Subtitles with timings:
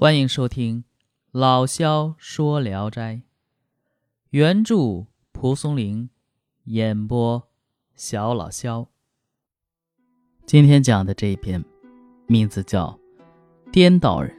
[0.00, 0.84] 欢迎收听
[1.32, 3.14] 《老萧说聊斋》，
[4.30, 6.08] 原著蒲松龄，
[6.66, 7.48] 演播
[7.96, 8.86] 小老萧。
[10.46, 11.64] 今天讲的这一篇，
[12.28, 12.96] 名字叫
[13.72, 14.30] 《颠倒人》。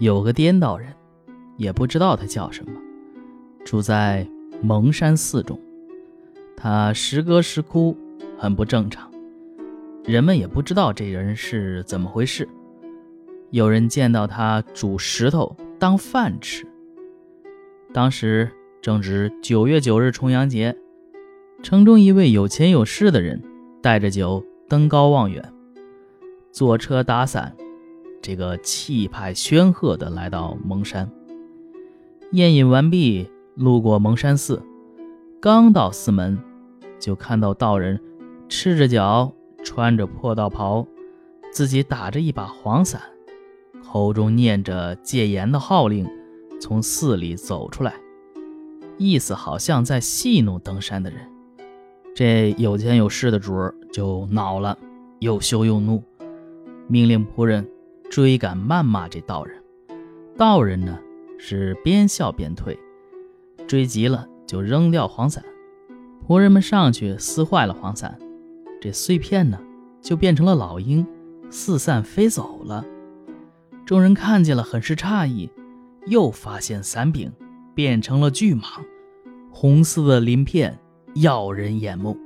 [0.00, 0.90] 有个颠倒人，
[1.58, 2.72] 也不知道他叫什么，
[3.62, 4.26] 住在
[4.62, 5.60] 蒙山寺中。
[6.56, 7.94] 他时歌时哭，
[8.38, 9.12] 很不正常。
[10.02, 12.48] 人们也不知道这人是怎么回事。
[13.52, 16.66] 有人见到他煮石头当饭吃。
[17.92, 20.74] 当时正值九月九日重阳节，
[21.62, 23.42] 城中一位有钱有势的人
[23.82, 25.52] 带着酒登高望远，
[26.50, 27.54] 坐车打伞，
[28.22, 31.10] 这个气派煊赫的来到蒙山。
[32.30, 34.62] 宴饮完毕，路过蒙山寺，
[35.42, 36.38] 刚到寺门，
[36.98, 38.00] 就看到道人
[38.48, 39.30] 赤着脚，
[39.62, 40.86] 穿着破道袍，
[41.52, 43.02] 自己打着一把黄伞。
[43.92, 46.08] 口中念着戒严的号令，
[46.58, 47.92] 从寺里走出来，
[48.96, 51.20] 意思好像在戏弄登山的人。
[52.14, 54.78] 这有钱有势的主儿就恼了，
[55.18, 56.02] 又羞又怒，
[56.88, 57.68] 命令仆人
[58.08, 59.62] 追赶谩骂这道人。
[60.38, 60.98] 道人呢
[61.38, 62.78] 是边笑边退，
[63.66, 65.44] 追急了就扔掉黄伞。
[66.26, 68.18] 仆人们上去撕坏了黄伞，
[68.80, 69.60] 这碎片呢
[70.00, 71.06] 就变成了老鹰，
[71.50, 72.82] 四散飞走了。
[73.84, 75.50] 众人看见了，很是诧异，
[76.06, 77.32] 又发现伞柄
[77.74, 78.80] 变成了巨蟒，
[79.50, 80.78] 红色的鳞片
[81.14, 82.16] 耀人眼目。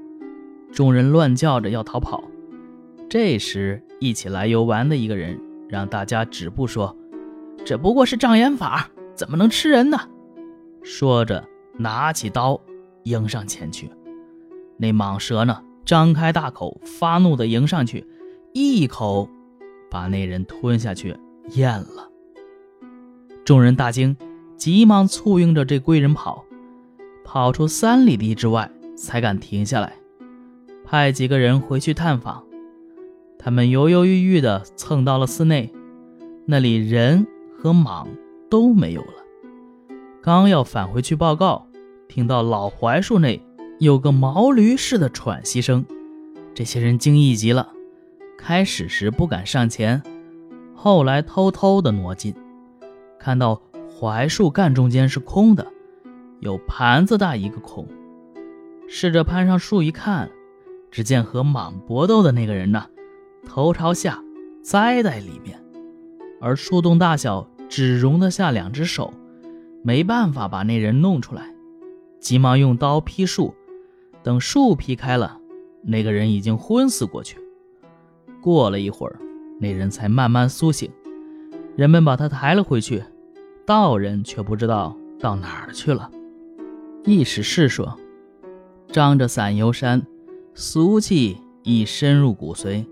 [0.73, 2.23] 众人乱叫着要逃跑。
[3.09, 6.95] 这时，一起来游玩的一个人让大家止步，说
[7.65, 9.99] ：“这不过是障眼法，怎么能吃人呢？”
[10.85, 12.61] 说着，拿起刀
[13.05, 13.91] 迎上前去。
[14.77, 18.07] 那蟒蛇呢，张开大口，发怒地迎上去，
[18.53, 19.29] 一口
[19.91, 21.17] 把那人吞下去。
[21.51, 22.11] 咽了，
[23.45, 24.17] 众人大惊，
[24.57, 26.45] 急忙簇拥着这贵人跑，
[27.25, 29.93] 跑出三里地之外，才敢停下来，
[30.85, 32.45] 派几个人回去探访。
[33.39, 35.73] 他们犹犹豫豫地蹭到了寺内，
[36.47, 37.25] 那里人
[37.57, 38.09] 和蟒
[38.51, 39.13] 都没有了。
[40.21, 41.69] 刚要返回去报告，
[42.09, 43.41] 听到老槐树内
[43.79, 45.87] 有个毛驴似的喘息声，
[46.53, 47.73] 这些人惊异极了，
[48.37, 50.03] 开始时不敢上前。
[50.79, 52.35] 后来偷偷的挪近，
[53.19, 55.67] 看到槐树干中间是空的，
[56.41, 57.89] 有盘子大一个孔。
[58.87, 60.31] 试着攀上树一看，
[60.91, 62.87] 只见和蟒搏斗的那个人呢，
[63.47, 64.23] 头朝下
[64.63, 65.59] 栽在里面，
[66.43, 69.13] 而树洞大小只容得下两只手，
[69.83, 71.53] 没办法把那人弄出来。
[72.21, 73.55] 急忙用刀劈树，
[74.23, 75.41] 等树劈开了，
[75.83, 77.39] 那个人已经昏死过去。
[78.43, 79.19] 过了一会儿。
[79.59, 80.91] 那人才慢慢苏醒，
[81.77, 83.03] 人们把他抬了回去，
[83.65, 86.11] 道人却不知道到哪儿去了。
[87.05, 87.97] 意思是说，
[88.89, 90.07] 张着伞游山，
[90.55, 92.85] 俗气已深入骨髓。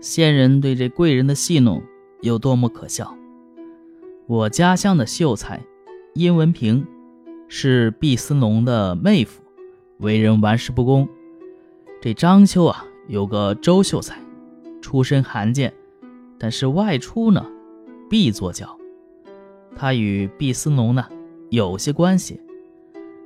[0.00, 1.82] 先人对这贵人的戏弄
[2.22, 3.14] 有多么可笑？
[4.26, 5.60] 我家乡的秀才
[6.14, 6.86] 殷文平
[7.48, 9.42] 是毕思农的妹夫，
[9.98, 11.08] 为人玩世不恭。
[12.00, 14.18] 这章丘啊，有个周秀才，
[14.80, 15.72] 出身寒贱。
[16.42, 17.46] 但是外出呢，
[18.10, 18.76] 必坐轿。
[19.76, 21.06] 他与毕思农呢
[21.50, 22.40] 有些关系。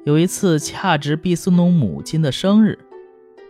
[0.04, 2.78] 有一次恰值毕思农母亲的生日，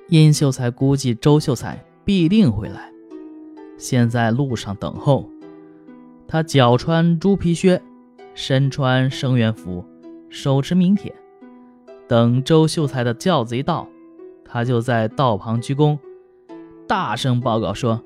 [0.08, 2.92] 殷秀才估计周秀才必定会来，
[3.76, 5.28] 先在路上等候。
[6.28, 7.82] 他脚穿猪皮靴，
[8.34, 9.84] 身穿生员服，
[10.28, 11.12] 手持名帖。
[12.06, 13.88] 等周秀才的轿子一到，
[14.44, 15.98] 他就在道旁鞠躬，
[16.86, 18.00] 大声报告说。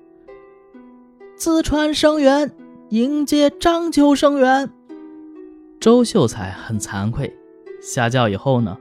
[1.40, 2.52] 淄川生源
[2.90, 4.70] 迎接章丘生源。
[5.80, 7.34] 周秀才很惭愧，
[7.80, 8.76] 下轿以后呢，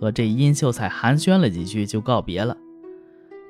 [0.00, 2.56] 和这殷秀才寒暄了几句，就告别了。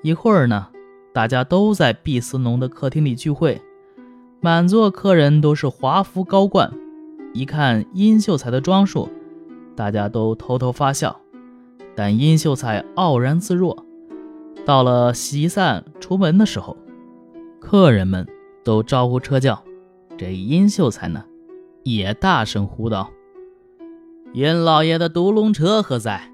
[0.02, 0.66] 一会儿呢，
[1.12, 3.62] 大家都在毕思农的客厅里聚会，
[4.41, 6.69] 满座客人都是华服高冠。
[7.32, 9.08] 一看殷秀才的装束，
[9.76, 11.20] 大家都偷偷发笑，
[11.94, 13.87] 但殷秀才傲然自若。
[14.66, 16.76] 到了席散出门的时候，
[17.61, 18.26] 客人们。
[18.64, 19.62] 都招呼车轿，
[20.16, 21.25] 这殷秀才呢，
[21.82, 23.10] 也大声呼道
[24.34, 26.32] ：“殷老爷的独龙车何在？”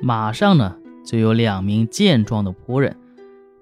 [0.00, 2.96] 马上呢，就有两名健壮的仆人，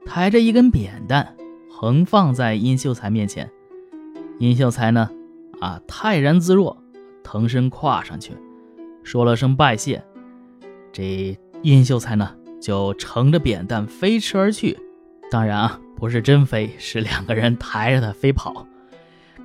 [0.04, 1.34] 抬着一根扁担，
[1.70, 3.50] 横放在殷秀才面前。
[4.38, 5.10] 殷秀才呢，
[5.60, 6.76] 啊，泰然自若，
[7.22, 8.34] 腾身跨上去，
[9.02, 10.04] 说了声拜谢。
[10.92, 14.78] 这殷秀才呢，就乘着扁担飞驰而去。
[15.30, 15.80] 当然啊。
[15.96, 18.66] 不是真飞，是两个人抬着他飞跑。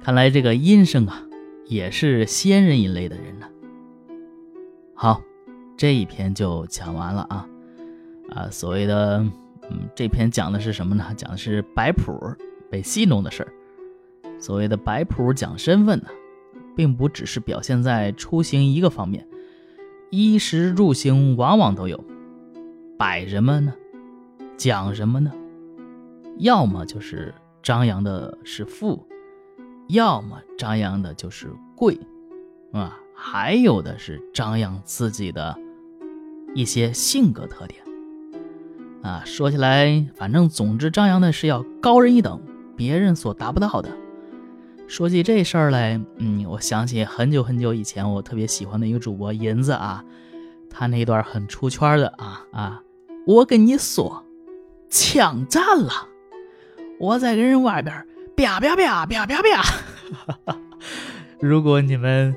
[0.03, 1.23] 看来这个阴生啊，
[1.65, 3.47] 也是仙人一类的人呢。
[4.93, 5.21] 好，
[5.77, 7.47] 这一篇就讲完了啊。
[8.29, 9.19] 啊，所谓的，
[9.69, 11.05] 嗯，这篇讲的是什么呢？
[11.15, 12.13] 讲的是摆谱
[12.69, 13.53] 被戏弄的事儿。
[14.39, 16.07] 所谓的摆谱讲身份呢，
[16.75, 19.25] 并不只是表现在出行一个方面，
[20.09, 22.03] 衣食住行往往都有。
[22.97, 23.73] 摆什么呢？
[24.57, 25.31] 讲什么呢？
[26.41, 29.05] 要么就是张扬的是富，
[29.89, 31.99] 要么张扬的就是贵，
[32.71, 35.55] 啊，还有的是张扬自己的
[36.55, 37.79] 一些性格特点。
[39.03, 42.41] 啊，说起来，反正总之张扬的是要高人一等，
[42.75, 43.91] 别人所达不到的。
[44.87, 50.03] 说起这事儿来，嗯，我想起很久很久以前我特别喜欢的一个主播银子啊，
[50.71, 52.81] 他那段很出圈的啊啊。
[53.27, 54.25] 我跟你说，
[54.89, 56.07] 抢占了！
[57.01, 58.05] 我在跟人外边
[58.37, 60.57] 啪啪啪啪啪啪。
[61.41, 62.35] 如果你们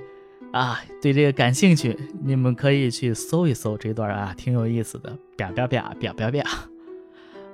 [0.53, 1.95] 啊对这个感兴趣，
[2.25, 5.15] 你们可以去搜一搜这段啊，挺有意思的。
[5.37, 6.43] 啪啪啪啪啪啪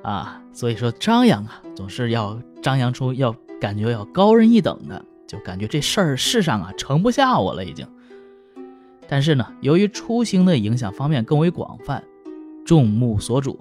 [0.08, 0.40] 啊！
[0.52, 7.84] 所以说张扬啊，总是要张扬出要感觉要高人一等的，就感觉这事儿世上啊盛不下我了已经。
[9.08, 12.00] 但是呢，由于出行的影响方面更为广泛。
[12.64, 13.56] 众目所瞩，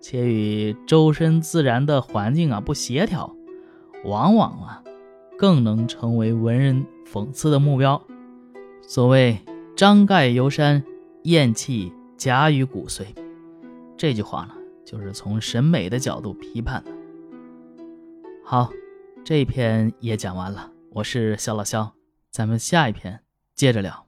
[0.00, 3.34] 且与周身自然的环境啊不协调，
[4.04, 4.82] 往往啊
[5.36, 8.02] 更能成为文人讽刺的目标。
[8.82, 9.38] 所谓
[9.76, 10.82] “张盖游山，
[11.24, 13.06] 厌气夹于骨髓”，
[13.96, 14.54] 这句话呢，
[14.84, 16.90] 就是从审美的角度批判的。
[18.44, 18.70] 好，
[19.24, 21.92] 这一篇也讲完了，我是小老肖，
[22.30, 23.20] 咱们下一篇
[23.54, 24.07] 接着聊。